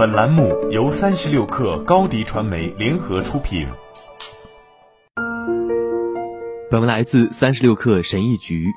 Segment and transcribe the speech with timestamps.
[0.00, 3.68] 本栏目由三十六氪高低传媒联合出品。
[6.70, 8.70] 本文来自三十六氪神译局。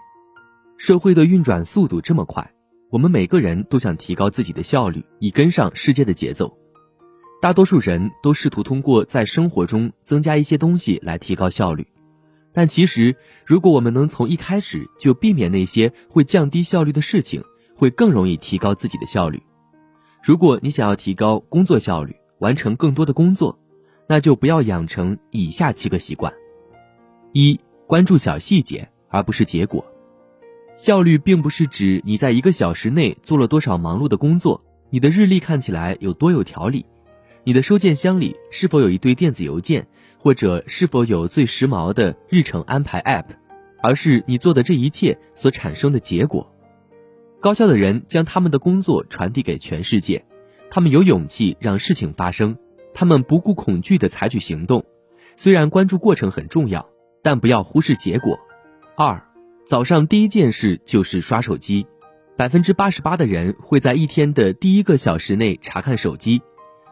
[0.77, 2.51] 社会的运转速度这么快，
[2.91, 6.57] 我们每个人都想提高自己的效率，以跟上世界的节奏。
[7.41, 11.87] 大多数人都试图通过在生活中增加一些东西来提高效率，
[12.51, 13.15] 但其实，
[13.45, 17.45] 如果我们能从一开始就避免那些会降低效率的事情，
[17.77, 19.41] 会更容易提高自己的效率。
[20.23, 23.59] 如果你想要提高工作效率，完成更多的工作，
[24.07, 26.33] 那就不要养成以下七个习惯：
[27.33, 29.85] 一、关注小细节，而不是结果。
[30.77, 36.85] 效率并不是指你在一个小时内做了多少忙碌的工作，你的日历看起来有多有条理，
[37.43, 39.85] 你的收件箱里是否有一堆电子邮件，
[40.17, 43.25] 或者是否有最时髦的日程安排 App，
[43.81, 46.49] 而是你做的这一切所产生的结果。
[47.43, 50.23] 高效的人将他们的工作传递给全世界，
[50.69, 52.55] 他们有勇气让事情发生，
[52.93, 54.85] 他们不顾恐惧地采取行动。
[55.35, 56.87] 虽然关注过程很重要，
[57.21, 58.39] 但不要忽视结果。
[58.95, 59.21] 二，
[59.67, 61.85] 早上第一件事就是刷手机。
[62.37, 66.41] 百分之八十八的人会在一天的第一个小时内查看手机，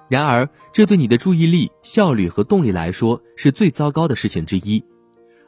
[0.09, 4.83] 然而这对你的注意力、效率和动力来说是最糟糕的事情之一。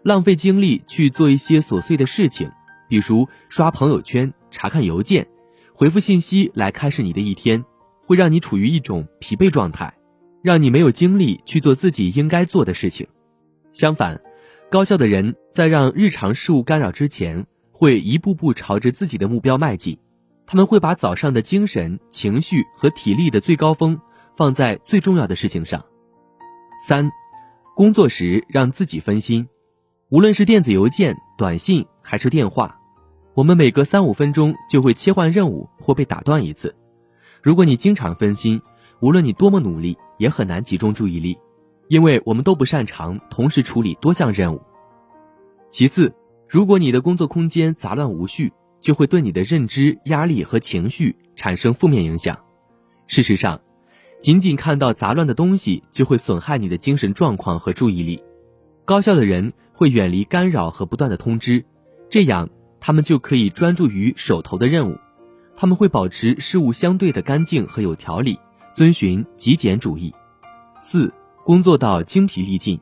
[0.01, 2.49] 浪费精力去做一些琐碎的事情。
[2.89, 5.27] 比如刷朋友圈、查看邮件、
[5.73, 7.65] 回复信息来开始你的一天，
[8.05, 9.93] 会让你处于一种疲惫状态，
[10.41, 13.07] 让你没有精力去做自己应该做的事情。
[13.73, 14.21] 相反，
[14.71, 19.97] 高效的人在让日常事务干扰之前，会一步步朝着自己的目标迈进。
[20.45, 23.99] 他们会把早上的精神、情绪和体力的最高峰
[24.37, 25.83] 放在最重要的事情上。
[26.87, 27.11] 三，
[27.75, 29.47] 工作时让自己分心，
[30.09, 31.85] 无论是电子邮件、短信。
[32.05, 32.81] 还是电话，
[33.35, 36.75] 我们每隔三五分钟就会切换任务或被打断一次。
[37.41, 38.61] 如果你经常分心，
[38.99, 41.37] 无论你多么努力，也很难集中注意力，
[41.87, 44.61] 因为我们都不擅长同时处理多项任务。
[45.67, 46.13] 其次，
[46.47, 52.37] 如果你的工作空间杂乱无序，就会对你的认知、压力和情绪产生负面影响。
[53.07, 53.59] 事实上，
[54.21, 58.23] 仅仅看到杂乱的东西就会损害你的精神状况和注意力。
[58.85, 61.65] 高效的人会远离干扰和不断的通知。
[62.09, 62.49] 这样，
[62.85, 64.97] 他们就可以专注于手头的任务。
[65.55, 68.37] 他们会保持事物相对的干净和有条理，
[68.75, 70.13] 遵循极简主义。
[70.81, 71.13] 四，
[71.45, 72.77] 工作到精疲力尽。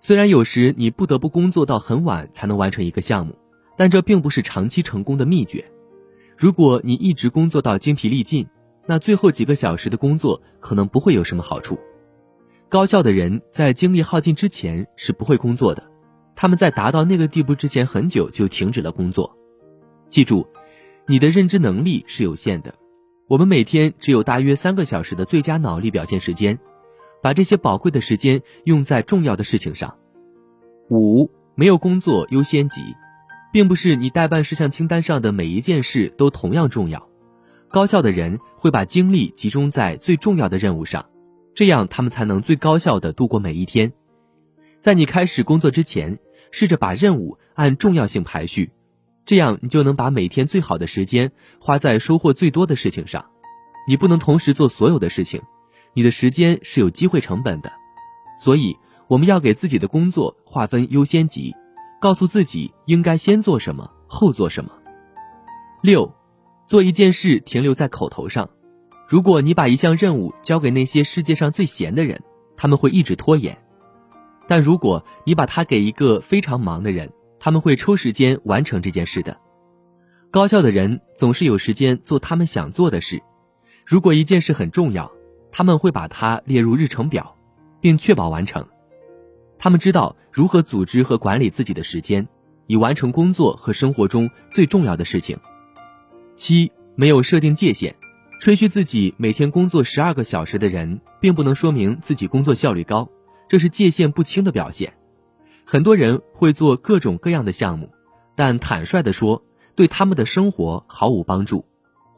[0.00, 3.36] 虽然有时你不得不工作到很晚才能完成一个项目，
[3.76, 5.70] 但这并不是长期成功的秘诀。
[6.34, 8.46] 如果你一直工作到精疲力尽，
[8.86, 11.78] 那最后几个小时的工作可能不会有什么好处。
[12.70, 15.82] 高效的人在精力耗尽之前是不会工作的。
[16.36, 19.34] 他们在达到那个地步之前很久就停止了工作。
[20.08, 20.46] 记住，
[21.08, 22.74] 你的认知能力是有限的。
[23.26, 26.58] 我们每天只有大约三个小时的最佳脑力表现时间，
[27.22, 29.96] 把这些宝贵的时间用在重要的事情上。
[30.90, 32.82] 五，没有工作优先级，
[33.50, 37.08] 并不是你待办事项清单上的每一件事都同样重要。
[37.68, 41.06] 高效的人会把精力集中在最重要的任务上，
[41.54, 43.92] 这样他们才能最高效的度过每一天。
[44.80, 46.18] 在你开始工作之前。
[46.50, 48.72] 试着把任务按重要性排序，
[49.24, 53.26] 这样你就能把每天最好的时间花在收获最多的事情上。
[53.88, 55.42] 你不能同时做所有的事情，
[55.94, 57.72] 你的时间是有机会成本的。
[58.38, 58.76] 所以，
[59.08, 61.54] 我们要给自己的工作划分优先级，
[62.00, 64.72] 告诉自己应该先做什么，后做什么。
[65.82, 66.12] 六，
[66.66, 68.50] 做一件事停留在口头上。
[69.08, 72.22] 如果你把一项任务交给那些世界上最闲的人，
[72.56, 73.56] 他们会一直拖延。
[74.48, 79.36] 但如果你把它给一个非常忙的人，他们会抽时间完成这件事的。
[80.30, 83.22] 高效的人总是有时间做他们想做的事。
[83.84, 85.10] 如果一件事很重要，
[85.50, 87.36] 他们会把它列入日程表，
[87.80, 88.66] 并确保完成。
[89.58, 92.26] 他们知道如何组织和管理自己的时间，
[92.66, 95.38] 以完成工作和生活中最重要的事情。
[96.34, 97.94] 七，没有设定界限，
[98.40, 103.08] 吹嘘自己每天工作十二个小时的人，并不能说明自己工作效率高。
[103.48, 104.94] 这是界限不清的表现。
[105.64, 107.90] 很多人会做各种各样的项目，
[108.34, 109.42] 但坦率地说，
[109.74, 111.64] 对他们的生活毫无帮助。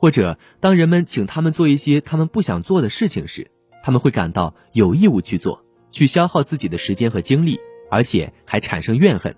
[0.00, 3.50] 或者，当人们请他们做一些他们不想做的事情时，
[3.82, 7.58] 他们会感到有义务去做，去消耗自己的时间和精力，
[7.90, 9.34] 而且还产生怨恨。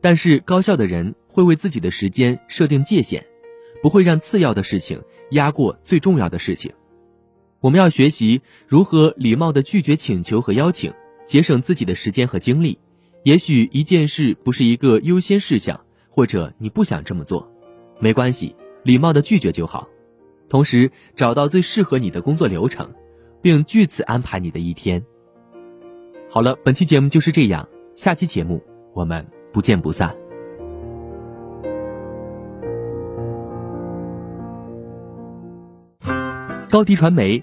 [0.00, 3.26] 但是，高效的人会为自己的时间设定界限，
[3.82, 5.02] 不会让次要的事情
[5.32, 6.72] 压过最重要的事情。
[7.60, 10.94] 我们要学习如何礼貌地拒绝请求和邀请。
[11.24, 12.78] 节省自己的时间和精力，
[13.22, 17.48] 也许一件事不是一个优先事项，或者你不想这么做，
[18.00, 19.88] 没关系，礼貌的拒绝就好。
[20.48, 22.92] 同时，找到最适合你的工作流程，
[23.40, 25.04] 并据此安排你的一天。
[26.28, 28.62] 好了，本期节目就是这样，下期节目
[28.92, 30.14] 我们不见不散。
[36.68, 37.42] 高迪传媒